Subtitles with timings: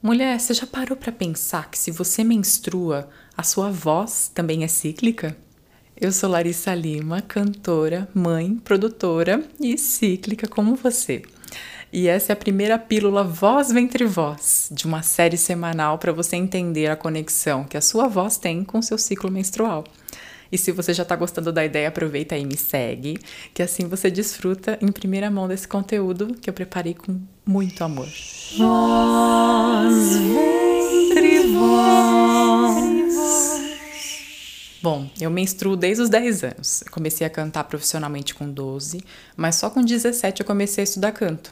[0.00, 4.68] Mulher, você já parou para pensar que se você menstrua, a sua voz também é
[4.68, 5.36] cíclica?
[6.00, 11.22] Eu sou Larissa Lima, cantora, mãe, produtora e cíclica como você.
[11.92, 16.36] E essa é a primeira pílula Voz Ventre Voz, de uma série semanal para você
[16.36, 19.82] entender a conexão que a sua voz tem com o seu ciclo menstrual.
[20.52, 23.18] E se você já está gostando da ideia, aproveita e me segue,
[23.52, 28.06] que assim você desfruta em primeira mão desse conteúdo que eu preparei com muito amor.
[28.58, 33.08] Voz, ventre, voz.
[34.82, 36.82] Bom, eu menstruo desde os 10 anos.
[36.82, 39.02] Eu comecei a cantar profissionalmente com 12,
[39.34, 41.50] mas só com 17 eu comecei a estudar canto.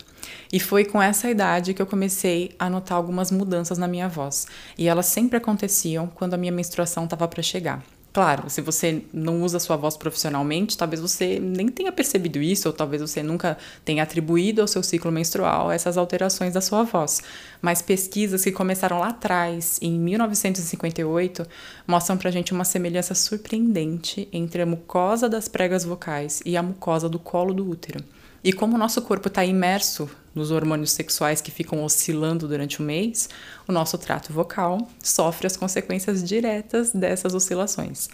[0.52, 4.46] E foi com essa idade que eu comecei a notar algumas mudanças na minha voz.
[4.76, 7.82] E elas sempre aconteciam quando a minha menstruação estava para chegar.
[8.16, 12.72] Claro, se você não usa sua voz profissionalmente, talvez você nem tenha percebido isso, ou
[12.72, 17.20] talvez você nunca tenha atribuído ao seu ciclo menstrual essas alterações da sua voz.
[17.60, 21.46] Mas pesquisas que começaram lá atrás, em 1958,
[21.86, 27.10] mostram pra gente uma semelhança surpreendente entre a mucosa das pregas vocais e a mucosa
[27.10, 28.02] do colo do útero.
[28.45, 32.82] E como o nosso corpo está imerso nos hormônios sexuais que ficam oscilando durante o
[32.82, 33.29] mês,
[33.66, 38.09] o nosso trato vocal sofre as consequências diretas dessas oscilações.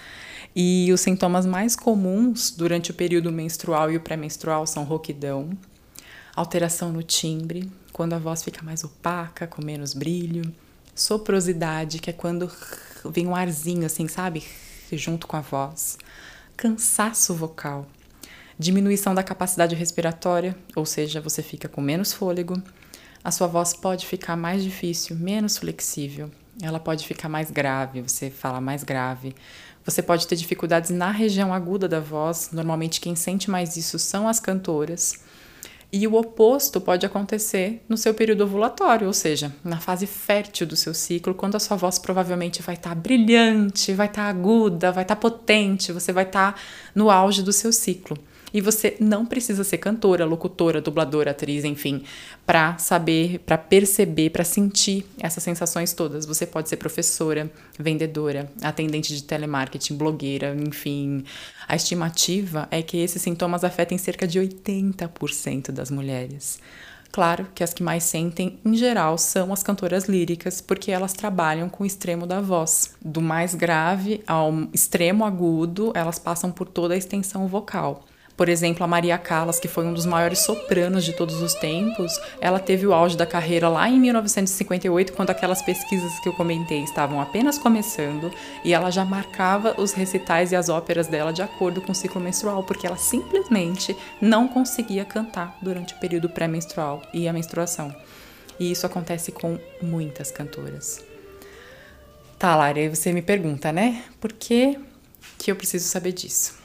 [0.55, 5.51] E os sintomas mais comuns durante o período menstrual e o pré-menstrual são rouquidão,
[6.35, 10.43] alteração no timbre, quando a voz fica mais opaca, com menos brilho,
[10.95, 12.51] soprosidade, que é quando
[13.07, 14.45] vem um arzinho assim, sabe,
[14.93, 15.99] junto com a voz,
[16.57, 17.87] cansaço vocal
[18.59, 22.63] diminuição da capacidade respiratória, ou seja, você fica com menos fôlego,
[23.25, 28.31] a sua voz pode ficar mais difícil, menos flexível, ela pode ficar mais grave, você
[28.31, 29.35] fala mais grave.
[29.85, 34.29] Você pode ter dificuldades na região aguda da voz, normalmente quem sente mais isso são
[34.29, 35.25] as cantoras.
[35.93, 40.77] E o oposto pode acontecer no seu período ovulatório, ou seja, na fase fértil do
[40.77, 44.93] seu ciclo, quando a sua voz provavelmente vai estar tá brilhante, vai estar tá aguda,
[44.93, 46.61] vai estar tá potente, você vai estar tá
[46.95, 48.17] no auge do seu ciclo.
[48.53, 52.05] E você não precisa ser cantora, locutora, dubladora, atriz, enfim,
[52.45, 56.27] para saber, para perceber, para sentir essas sensações todas.
[56.27, 61.25] Você pode ser professora, vendedora, atendente de telemarketing, blogueira, enfim.
[61.67, 66.61] A estimativa é que esses sintomas afetem cerca de 80% das mulheres.
[67.13, 71.69] Claro que as que mais sentem, em geral, são as cantoras líricas, porque elas trabalham
[71.69, 72.95] com o extremo da voz.
[73.05, 78.07] Do mais grave ao extremo agudo, elas passam por toda a extensão vocal.
[78.37, 82.19] Por exemplo, a Maria Callas, que foi um dos maiores sopranos de todos os tempos,
[82.41, 86.83] ela teve o auge da carreira lá em 1958, quando aquelas pesquisas que eu comentei
[86.83, 88.33] estavam apenas começando,
[88.65, 92.21] e ela já marcava os recitais e as óperas dela de acordo com o ciclo
[92.21, 97.95] menstrual, porque ela simplesmente não conseguia cantar durante o período pré-menstrual e a menstruação.
[98.59, 101.05] E isso acontece com muitas cantoras.
[102.39, 104.05] Tá, Lara, aí você me pergunta, né?
[104.21, 104.79] Por que,
[105.39, 106.62] que eu preciso saber disso?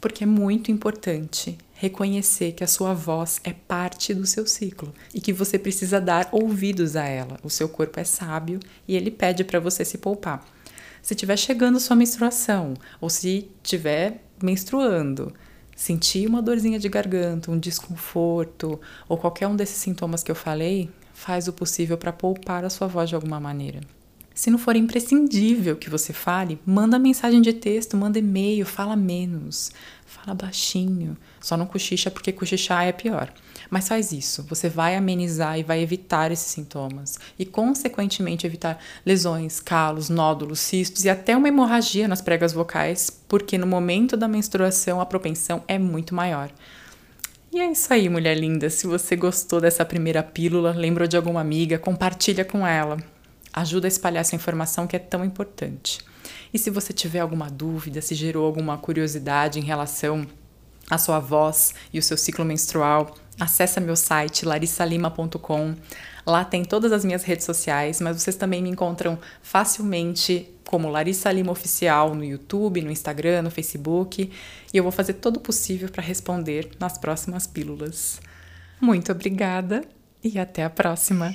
[0.00, 5.20] Porque é muito importante reconhecer que a sua voz é parte do seu ciclo e
[5.20, 7.38] que você precisa dar ouvidos a ela.
[7.42, 10.44] O seu corpo é sábio e ele pede para você se poupar.
[11.00, 15.32] Se estiver chegando sua menstruação ou se estiver menstruando,
[15.76, 20.90] sentir uma dorzinha de garganta, um desconforto ou qualquer um desses sintomas que eu falei,
[21.14, 23.80] faz o possível para poupar a sua voz de alguma maneira.
[24.38, 29.72] Se não for imprescindível que você fale, manda mensagem de texto, manda e-mail, fala menos,
[30.06, 31.16] fala baixinho.
[31.40, 33.32] Só não cochicha porque cochichar é pior.
[33.68, 39.58] Mas faz isso, você vai amenizar e vai evitar esses sintomas e, consequentemente, evitar lesões,
[39.58, 45.00] calos, nódulos, cistos e até uma hemorragia nas pregas vocais, porque no momento da menstruação
[45.00, 46.48] a propensão é muito maior.
[47.52, 48.70] E é isso aí, mulher linda.
[48.70, 52.98] Se você gostou dessa primeira pílula, lembrou de alguma amiga, compartilha com ela.
[53.58, 55.98] Ajuda a espalhar essa informação que é tão importante.
[56.54, 60.24] E se você tiver alguma dúvida, se gerou alguma curiosidade em relação
[60.88, 65.74] à sua voz e o seu ciclo menstrual, acessa meu site larissalima.com.
[66.24, 71.32] Lá tem todas as minhas redes sociais, mas vocês também me encontram facilmente como Larissa
[71.32, 74.30] Lima Oficial no YouTube, no Instagram, no Facebook,
[74.72, 78.20] e eu vou fazer todo o possível para responder nas próximas pílulas.
[78.80, 79.82] Muito obrigada
[80.22, 81.34] e até a próxima!